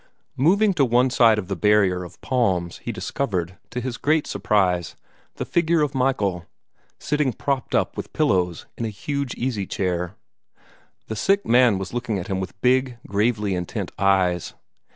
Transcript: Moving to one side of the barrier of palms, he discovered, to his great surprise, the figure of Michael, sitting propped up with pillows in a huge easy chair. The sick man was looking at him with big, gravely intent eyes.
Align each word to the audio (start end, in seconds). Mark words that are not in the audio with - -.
Moving 0.37 0.73
to 0.73 0.83
one 0.83 1.11
side 1.11 1.37
of 1.37 1.47
the 1.47 1.55
barrier 1.55 2.03
of 2.03 2.19
palms, 2.21 2.79
he 2.79 2.91
discovered, 2.91 3.59
to 3.69 3.79
his 3.79 3.97
great 3.97 4.25
surprise, 4.25 4.95
the 5.35 5.45
figure 5.45 5.83
of 5.83 5.93
Michael, 5.93 6.47
sitting 6.97 7.31
propped 7.31 7.75
up 7.75 7.95
with 7.95 8.11
pillows 8.11 8.65
in 8.79 8.85
a 8.85 8.89
huge 8.89 9.35
easy 9.35 9.67
chair. 9.67 10.15
The 11.05 11.15
sick 11.15 11.45
man 11.45 11.77
was 11.77 11.93
looking 11.93 12.17
at 12.17 12.29
him 12.29 12.39
with 12.39 12.59
big, 12.61 12.97
gravely 13.05 13.53
intent 13.53 13.91
eyes. 13.99 14.55